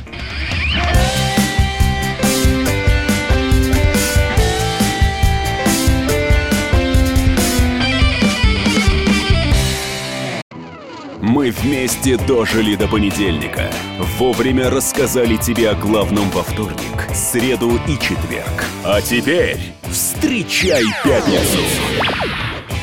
[11.22, 13.70] Мы вместе дожили до понедельника.
[14.18, 18.66] Вовремя рассказали тебе о главном во вторник, среду и четверг.
[18.86, 21.60] А теперь встречай пятницу!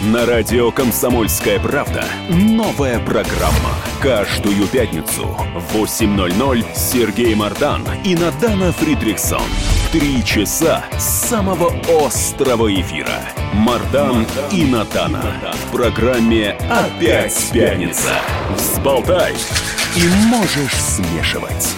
[0.03, 3.73] На радио «Комсомольская правда» новая программа.
[4.03, 9.41] Каждую пятницу в 8.00 Сергей Мардан и Надана Фридриксон.
[9.93, 11.73] Три часа самого
[12.05, 13.23] острого эфира.
[13.53, 15.23] Мардан и Натана.
[15.53, 18.15] В программе «Опять пятница».
[18.57, 19.35] Взболтай
[19.97, 21.75] и можешь смешивать.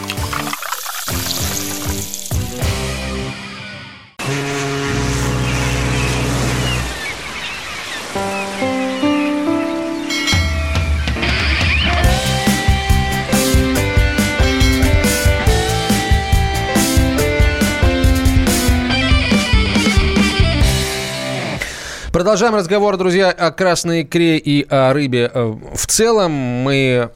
[22.29, 26.31] Продолжаем разговор, друзья, о красной икре и о рыбе э, в целом.
[26.31, 27.09] Мы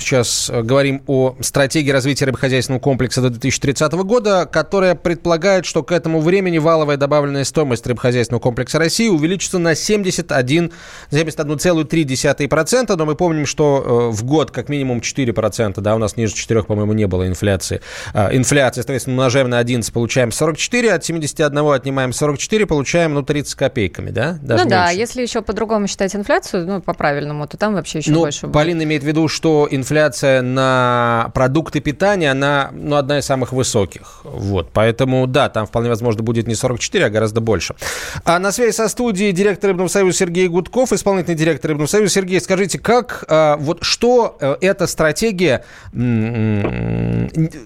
[0.00, 5.92] сейчас э, говорим о стратегии развития рыбохозяйственного комплекса до 2030 года, которая предполагает, что к
[5.92, 10.72] этому времени валовая добавленная стоимость рыбохозяйственного комплекса России увеличится на 71,
[11.10, 12.96] 71,3%.
[12.96, 16.64] Но мы помним, что э, в год как минимум 4%, да, у нас ниже 4,
[16.64, 17.80] по-моему, не было инфляции.
[18.14, 23.54] Э, инфляция, соответственно, умножаем на 11, получаем 44, от 71 отнимаем 44, получаем, ну, 30
[23.54, 24.38] копейками, да?
[24.42, 28.20] Даже ну да, если еще по-другому считать инфляцию, ну, по-правильному, то там вообще еще ну,
[28.20, 28.54] больше будет.
[28.54, 33.52] Полина имеет в виду, что инфляция инфляция на продукты питания, она ну, одна из самых
[33.52, 34.20] высоких.
[34.24, 37.76] Вот, поэтому, да, там вполне возможно будет не 44, а гораздо больше.
[38.24, 42.14] А на связи со студией директор Рыбного союза Сергей Гудков, исполнительный директор Рыбного союза.
[42.14, 45.64] Сергей, скажите, как, а, вот что э, эта стратегия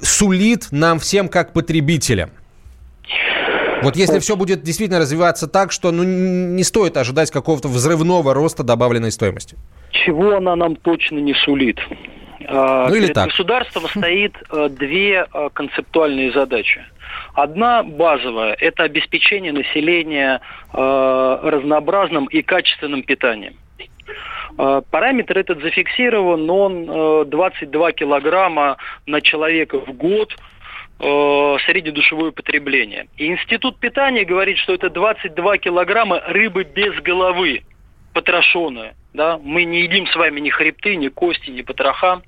[0.03, 2.31] сулит нам всем как потребителям?
[3.83, 8.63] Вот если все будет действительно развиваться так, что ну, не стоит ожидать какого-то взрывного роста
[8.63, 9.57] добавленной стоимости.
[9.91, 11.79] Чего она нам точно не сулит?
[12.47, 13.29] А, ну, или Перед так.
[13.29, 16.85] государством стоит э, две э, концептуальные задачи.
[17.35, 20.41] Одна базовая– это обеспечение населения
[20.73, 23.55] э, разнообразным и качественным питанием.
[24.57, 30.37] Параметр этот зафиксирован, он 22 килограмма на человека в год
[31.01, 33.07] среднедушевое потребление.
[33.17, 37.63] И Институт питания говорит, что это 22 килограмма рыбы без головы,
[38.13, 38.95] потрошенная.
[39.15, 39.39] Да?
[39.43, 42.23] Мы не едим с вами ни хребты, ни кости, ни потроха.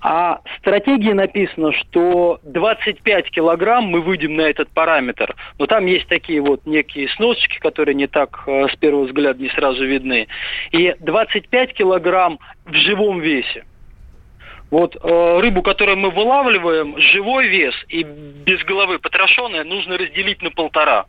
[0.00, 5.34] А в стратегии написано, что 25 килограмм мы выйдем на этот параметр.
[5.58, 9.48] Но там есть такие вот некие сносочки, которые не так э, с первого взгляда не
[9.48, 10.28] сразу видны.
[10.70, 13.64] И 25 килограмм в живом весе.
[14.76, 20.50] Вот э, рыбу, которую мы вылавливаем, живой вес и без головы потрошенная, нужно разделить на
[20.50, 21.06] полтора.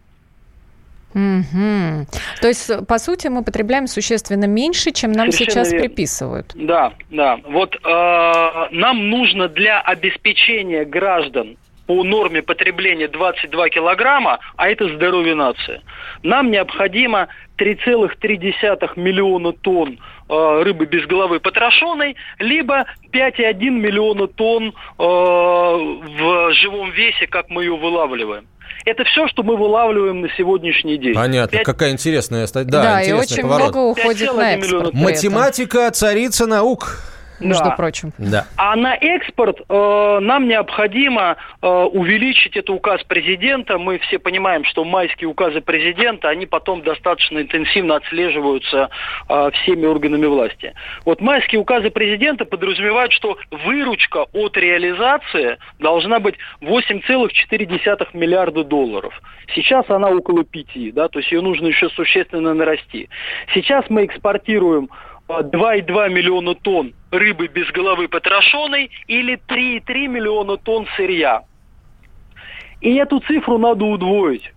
[1.13, 2.07] Угу.
[2.39, 5.85] То есть, по сути, мы потребляем существенно меньше, чем нам Совершенно сейчас верно.
[5.85, 6.51] приписывают.
[6.55, 7.41] Да, да.
[7.43, 15.35] Вот э, нам нужно для обеспечения граждан по норме потребления 22 килограмма, а это здоровье
[15.35, 15.81] нации,
[16.23, 17.27] нам необходимо
[17.57, 26.91] 3,3 миллиона тонн э, рыбы без головы потрошенной, либо 5,1 миллиона тонн э, в живом
[26.91, 28.47] весе, как мы ее вылавливаем.
[28.85, 31.13] Это все, что мы вылавливаем на сегодняшний день.
[31.13, 31.65] Понятно, 5...
[31.65, 32.71] какая интересная статья.
[32.71, 33.73] Да, да и очень поворот.
[33.73, 34.93] много уходит на экспорт.
[34.93, 37.01] Математика, царица наук
[37.39, 37.71] между да.
[37.71, 38.11] прочим.
[38.17, 38.45] Да.
[38.57, 43.77] А на экспорт э, нам необходимо э, увеличить это указ президента.
[43.77, 48.89] Мы все понимаем, что майские указы президента, они потом достаточно интенсивно отслеживаются
[49.29, 50.73] э, всеми органами власти.
[51.05, 59.13] Вот майские указы президента подразумевают, что выручка от реализации должна быть 8,4 миллиарда долларов.
[59.55, 63.09] Сейчас она около 5, да, то есть ее нужно еще существенно нарасти.
[63.53, 64.89] Сейчас мы экспортируем
[65.27, 71.43] 2,2 миллиона тонн рыбы без головы потрошенной или 3,3 миллиона тонн сырья.
[72.81, 74.53] И эту цифру надо удвоить.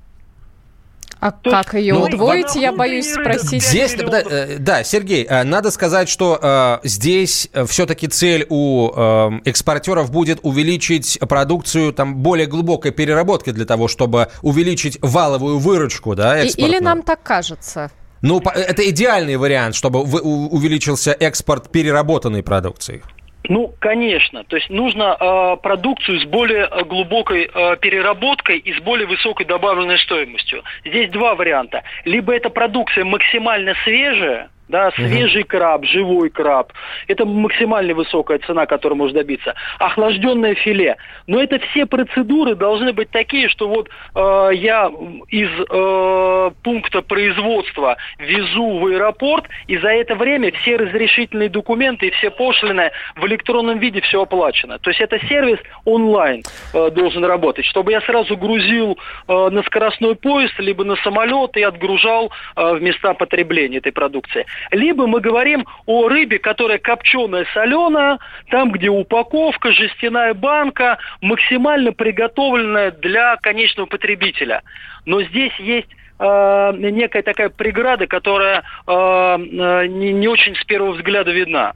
[1.20, 3.62] А То как ее ну, удвоить, я боюсь спросить.
[3.62, 8.90] Здесь, да, э, да, Сергей, э, надо сказать, что э, здесь э, все-таки цель у
[8.90, 16.14] э, экспортеров будет увеличить продукцию там более глубокой переработки для того, чтобы увеличить валовую выручку,
[16.14, 17.90] да, Или нам так кажется?
[18.22, 23.02] Ну, это идеальный вариант, чтобы увеличился экспорт переработанной продукции.
[23.48, 24.44] Ну, конечно.
[24.44, 29.98] То есть нужно э, продукцию с более глубокой э, переработкой и с более высокой добавленной
[29.98, 30.62] стоимостью.
[30.85, 31.83] Здесь два варианта.
[32.04, 36.72] Либо эта продукция максимально свежая, да, свежий краб, живой краб.
[37.09, 39.54] Это максимально высокая цена, которую можно добиться.
[39.78, 40.96] Охлажденное филе.
[41.26, 44.90] Но это все процедуры должны быть такие, что вот э, я
[45.28, 52.11] из э, пункта производства везу в аэропорт, и за это время все разрешительные документы и
[52.11, 54.78] все пошлины в электронном виде все оплачено.
[54.78, 60.14] То есть это сервис онлайн э, должен работать, чтобы я сразу грузил э, на скоростной
[60.14, 65.66] поезд, либо на самолет и отгружал э, в места потребления этой продукции либо мы говорим
[65.87, 68.18] о рыбе, которая копченая, соленая,
[68.51, 74.62] там, где упаковка, жестяная банка, максимально приготовленная для конечного потребителя.
[75.07, 80.92] Но здесь есть э, некая такая преграда, которая э, э, не, не очень с первого
[80.92, 81.73] взгляда видна.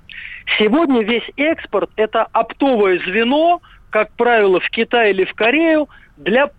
[0.58, 6.50] Сегодня весь экспорт– это оптовое звено, как правило, в Китай или в Корею, для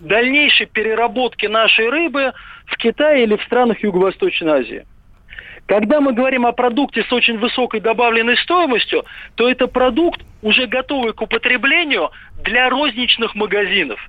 [0.00, 2.32] дальнейшей переработки нашей рыбы
[2.66, 4.84] в Китае или в странах Юго-Восточной Азии.
[5.70, 9.04] Когда мы говорим о продукте с очень высокой добавленной стоимостью,
[9.36, 12.10] то это продукт, уже готовый к употреблению
[12.42, 14.00] для розничных магазинов.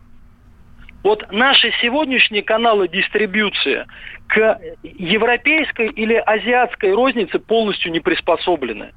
[1.04, 3.86] Вот наши сегодняшние каналы дистрибьюции
[4.26, 8.94] к европейской или азиатской рознице полностью не приспособлены.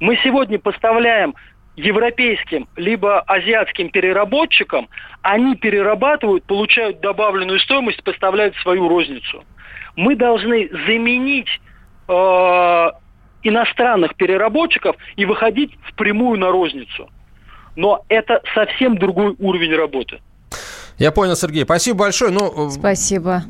[0.00, 1.34] Мы сегодня поставляем
[1.76, 4.88] европейским либо азиатским переработчикам,
[5.20, 9.44] они перерабатывают, получают добавленную стоимость, поставляют свою розницу.
[9.96, 11.60] Мы должны заменить
[13.42, 17.08] иностранных переработчиков и выходить впрямую на розницу.
[17.76, 20.20] Но это совсем другой уровень работы.
[20.98, 21.64] Я понял, Сергей.
[21.64, 22.30] Спасибо большое.
[22.30, 23.44] Ну, Спасибо.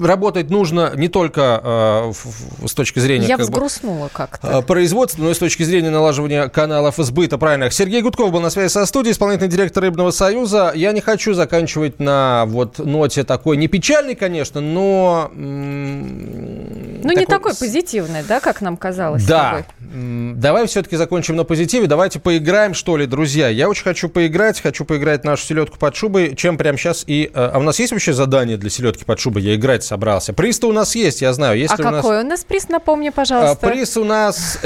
[0.00, 3.26] Работать нужно не только э, с точки зрения...
[3.26, 4.58] Я как взгрустнула бы, как-то.
[4.58, 7.72] Э, производства, но и с точки зрения налаживания каналов сбыта правильных.
[7.72, 10.72] Сергей Гудков был на связи со студией, исполнительный директор Рыбного Союза.
[10.74, 15.30] Я не хочу заканчивать на вот ноте такой, не печальной, конечно, но...
[15.34, 17.16] Ну, такой...
[17.16, 19.24] не такой позитивный, да, как нам казалось.
[19.26, 19.64] Да.
[19.80, 21.86] Давай все-таки закончим на позитиве.
[21.86, 23.48] Давайте поиграем, что ли, друзья.
[23.48, 27.30] Я очень хочу поиграть, хочу поиграть нашу селедку под шубой, чем прямо сейчас сейчас и...
[27.32, 29.42] Э, а у нас есть вообще задание для селедки под шубой?
[29.42, 30.32] Я играть собрался.
[30.32, 31.58] Приз-то у нас есть, я знаю.
[31.58, 32.24] Если а у какой нас...
[32.24, 33.66] у нас приз, напомни, пожалуйста.
[33.66, 34.58] А, приз у нас...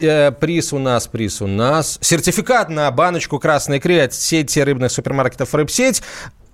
[0.00, 1.98] Э, приз у нас, приз у нас...
[2.00, 6.02] Сертификат на баночку «Красной икры» от сети рыбных супермаркетов «Рыбсеть».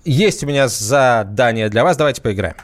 [0.05, 1.97] Есть у меня задание для вас.
[1.97, 2.55] Давайте поиграем.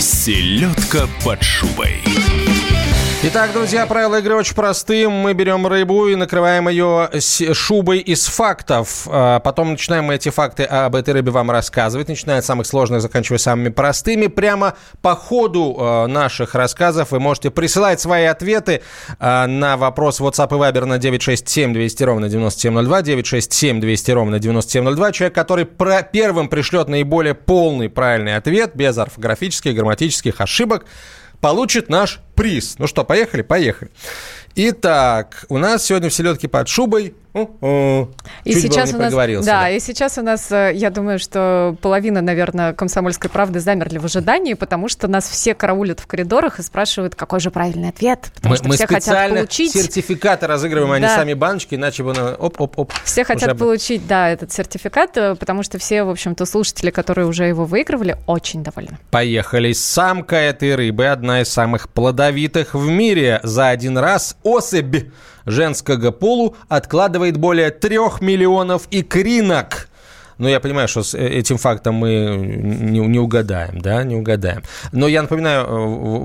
[0.00, 2.02] Селедка под шубой.
[3.22, 5.06] Итак, друзья, правила игры очень простые.
[5.10, 7.10] Мы берем рыбу и накрываем ее
[7.52, 9.06] шубой из фактов.
[9.10, 13.02] А потом начинаем мы эти факты об этой рыбе вам рассказывать, начиная от самых сложных,
[13.02, 14.28] заканчивая самыми простыми.
[14.28, 18.80] Прямо по ходу а, наших рассказов вы можете присылать свои ответы
[19.18, 25.12] а, на вопрос WhatsApp и Viber на 967 200 ровно 9702, 967 200 ровно 9702.
[25.12, 30.86] Человек, который первым пришлет наиболее полный правильный ответ, без орфографических, грамматических ошибок,
[31.40, 32.76] получит наш приз.
[32.78, 33.42] Ну что, поехали?
[33.42, 33.90] Поехали.
[34.54, 39.70] Итак, у нас сегодня в селедке под шубой и Чуть сейчас у нас, да, да,
[39.70, 44.54] и сейчас у нас, э, я думаю, что половина, наверное, комсомольской правды замерли в ожидании,
[44.54, 48.56] потому что нас все караулят в коридорах и спрашивают, какой же правильный ответ, потому мы,
[48.56, 51.08] что мы все хотят получить сертификаты разыгрываем, а да.
[51.08, 52.92] не сами баночки, иначе бы оп-оп-оп.
[53.04, 53.58] Все хотят уже...
[53.58, 58.16] получить, да, этот сертификат, э, потому что все, в общем-то, слушатели, которые уже его выигрывали,
[58.26, 58.98] очень довольны.
[59.10, 59.72] Поехали.
[59.72, 63.40] Самка этой рыбы одна из самых плодовитых в мире.
[63.42, 64.96] За один раз особь
[65.50, 69.89] женского полу откладывает более трех миллионов икринок.
[70.40, 74.62] Но я понимаю, что с э, этим фактом мы не, не угадаем, да, не угадаем.
[74.90, 75.68] Но я напоминаю, э,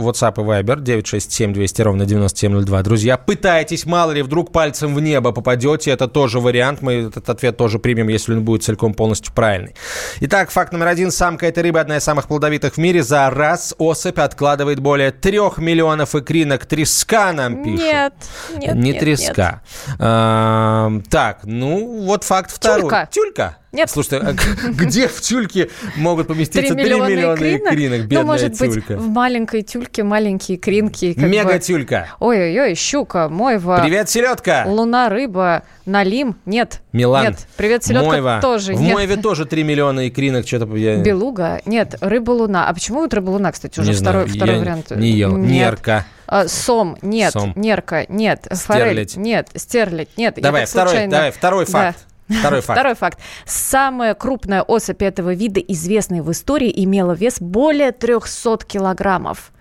[0.04, 2.84] WhatsApp и Viber 967 200 ровно 9702.
[2.84, 7.58] Друзья, пытайтесь, мало ли, вдруг пальцем в небо попадете, это тоже вариант, мы этот ответ
[7.58, 9.76] тоже примем, если он будет целиком полностью правильный.
[10.22, 11.12] Итак, факт номер один.
[11.12, 13.04] Самка этой рыбы одна из самых плодовитых в мире.
[13.04, 16.66] За раз особь откладывает более трех миллионов икринок.
[16.66, 17.82] Треска нам пишут.
[17.82, 18.14] Нет,
[18.58, 19.62] нет, Не нет, треска.
[19.88, 19.96] Нет.
[20.00, 22.84] А, так, ну, вот факт второй.
[22.84, 23.10] Тюлька.
[23.12, 23.58] Тюлька?
[23.76, 23.90] Нет.
[23.90, 24.34] Слушайте, а
[24.72, 27.74] где в тюльке могут поместиться 3 миллиона, 3 миллиона икринок?
[27.74, 28.94] икринок бедная ну, может тюлька.
[28.94, 31.14] быть, в маленькой тюльке маленькие икринки.
[31.18, 32.08] Мега-тюлька.
[32.20, 33.82] Ой-ой-ой, щука, мойва.
[33.82, 34.64] Привет, селедка.
[34.66, 36.38] Луна, рыба, налим.
[36.46, 36.82] Нет.
[36.94, 37.28] Милан.
[37.28, 37.48] Нет.
[37.58, 38.42] Привет, селедка Мойва.
[38.42, 38.94] тоже В нет.
[38.94, 40.48] Мойве тоже 3 миллиона икринок.
[40.48, 40.98] Что-то я...
[40.98, 41.62] Белуга.
[41.66, 42.70] Нет, рыба-луна.
[42.70, 44.92] А почему вот рыба-луна, кстати, уже не второй, знаю, второй я вариант?
[44.92, 45.36] Не ел.
[45.36, 45.52] Нет.
[45.52, 46.06] Нерка.
[46.28, 47.34] А, сом, нет.
[47.34, 47.54] Сом.
[47.56, 48.48] Нерка, нет.
[48.52, 49.14] Стерлядь.
[49.14, 49.50] Форель, нет.
[49.56, 50.36] Стерлядь, нет.
[50.38, 51.12] Давай, второй, случайно...
[51.12, 52.00] давай, второй факт.
[52.00, 52.15] Да.
[52.28, 52.80] Второй факт.
[52.80, 53.20] Второй факт.
[53.46, 59.52] Самая крупная особь этого вида, известная в истории, имела вес более 300 килограммов.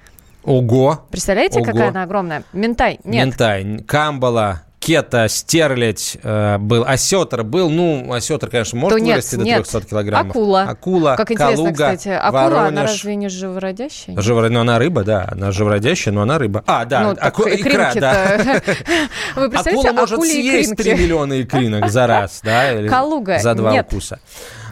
[0.45, 1.07] Ого!
[1.11, 1.67] Представляете, Ого.
[1.67, 2.45] какая она огромная?
[2.53, 3.27] Ментай, нет.
[3.27, 7.71] Ментай, камбала, кета, стерлядь э, был, осетр был.
[7.71, 9.89] Ну, осетр, конечно, может Тунец, вырасти до 300 нет.
[9.89, 10.31] килограммов.
[10.31, 10.63] Акула.
[10.63, 12.09] Акула, Как интересно, калуга, кстати.
[12.09, 12.69] Акула, Воронеж.
[12.69, 14.21] она разве не живородящая?
[14.21, 14.49] Живо...
[14.49, 15.29] Ну, она рыба, да.
[15.31, 16.63] Она живородящая, но она рыба.
[16.67, 17.49] А, да, ну, Аку...
[17.49, 18.37] икра, да.
[19.37, 22.87] Вы представляете, Акула может съесть 3 миллиона икринок за раз, да?
[22.89, 23.89] Калуга, За два нет.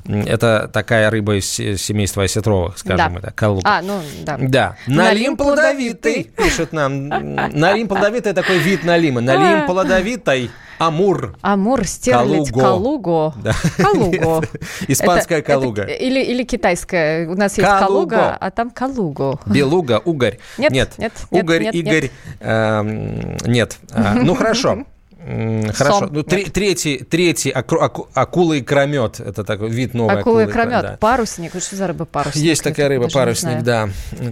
[0.06, 3.28] Это такая рыба из семейства осетровых, скажем Да.
[3.28, 3.60] это.
[3.64, 4.36] А, ну, да.
[4.40, 4.76] Да.
[4.86, 7.08] Налим плодовитый, пишет нам.
[7.08, 9.20] Налим плодовитый такой вид налима.
[9.20, 10.50] Налим плодовитый.
[10.78, 11.36] Амур.
[11.42, 12.60] Амур, стерлядь, Калуго.
[12.60, 13.34] калуго.
[13.44, 13.52] Да.
[13.76, 14.44] Калуго.
[14.88, 15.82] Испанская Это- калуга.
[15.82, 17.28] это или, или китайская.
[17.28, 18.16] У нас есть Калуго.
[18.16, 19.38] калуга, а там калуго.
[19.46, 20.38] Белуга, угорь.
[20.58, 22.10] Нет, нет, нет, нет, угорь, нет, Игорь.
[22.40, 23.78] эм, Нет.
[23.92, 24.84] А, Ну, хорошо.
[25.74, 25.98] Хорошо.
[26.00, 26.08] Сом.
[26.12, 29.20] Ну, тре- третий, третий аку- аку- акула и кромет.
[29.20, 30.18] Это такой вид новый.
[30.18, 30.82] Акула и кромет.
[30.82, 30.96] да.
[31.00, 31.52] Парусник.
[31.60, 32.42] Что за рыба парусник?
[32.44, 33.88] Есть такая рыба, парусник, да.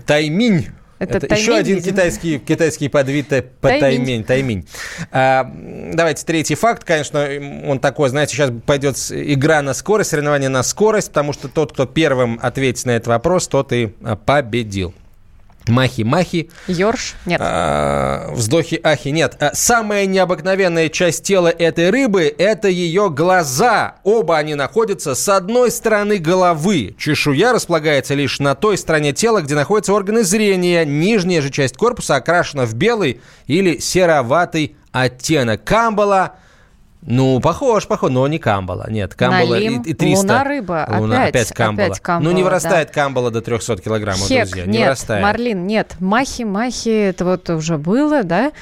[0.07, 0.68] Тайминь.
[0.98, 1.93] Это Это, таймень, еще один видимо.
[1.97, 3.80] китайский, китайский подвид по Таймень.
[3.80, 4.24] таймень.
[4.24, 4.68] таймень.
[5.11, 5.51] А,
[5.95, 6.84] давайте третий факт.
[6.84, 7.26] Конечно,
[7.66, 11.86] он такой, знаете, сейчас пойдет игра на скорость, соревнование на скорость, потому что тот, кто
[11.86, 14.93] первым ответит на этот вопрос, тот и а, победил.
[15.68, 16.50] Махи-махи.
[16.66, 17.14] Ёрш?
[17.26, 17.40] Нет.
[17.42, 19.08] А, вздохи-ахи.
[19.08, 19.36] Нет.
[19.40, 23.96] А, самая необыкновенная часть тела этой рыбы– это ее глаза.
[24.04, 26.94] Оба они находятся с одной стороны головы.
[26.98, 30.84] Чешуя располагается лишь на той стороне тела, где находятся органы зрения.
[30.84, 35.64] Нижняя же часть корпуса окрашена в белый или сероватый оттенок.
[35.64, 36.34] Камбала–
[37.03, 38.86] ну, похож, похож, но не камбала.
[38.90, 39.82] Нет, камбала Налим.
[39.82, 40.20] и, и 300.
[40.20, 40.88] Луна рыба.
[40.98, 41.86] Луна, опять, опять камбала.
[41.86, 42.48] опять камбала, ну, не да.
[42.48, 44.66] вырастает камбала до 300 килограммов, Хек, друзья.
[44.66, 45.22] Не нет, вырастает.
[45.22, 45.96] Марлин, нет.
[45.98, 48.53] Махи, махи, это вот уже было, да?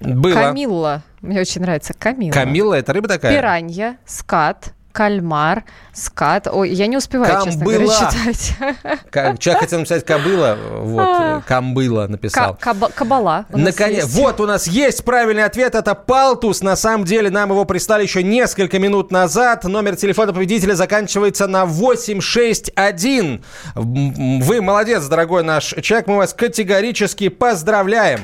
[0.00, 0.34] Было.
[0.34, 1.02] Камилла.
[1.20, 2.32] Мне очень нравится Камилла.
[2.32, 3.34] Камилла, это рыба такая?
[3.34, 6.46] Пиранья, скат, кальмар, скат.
[6.46, 8.12] Ой, я не успеваю, честно говоря, Камбыла.
[8.12, 8.56] читать.
[9.10, 12.54] Ка- Человек хотел написать кобыла, вот, э, камбыла написал.
[12.54, 13.46] Ка- каба- Кабала.
[13.50, 16.62] Наконец, вот у нас есть правильный ответ, это Палтус.
[16.62, 19.64] На самом деле нам его прислали еще несколько минут назад.
[19.64, 23.42] Номер телефона победителя заканчивается на 861.
[23.76, 28.20] М, Вы молодец, дорогой наш человек, мы вас категорически поздравляем.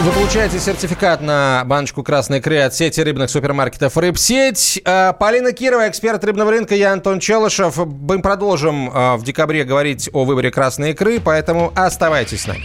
[0.00, 4.80] Вы получаете сертификат на баночку красной икры от сети рыбных супермаркетов «Рыбсеть».
[4.84, 7.76] А, Полина Кирова, эксперт рыбного рынка, я Антон Челышев.
[7.76, 12.64] Мы продолжим а, в декабре говорить о выборе красной икры, поэтому оставайтесь с нами.